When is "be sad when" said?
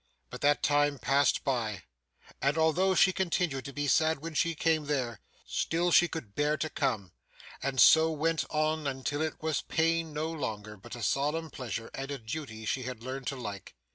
3.71-4.33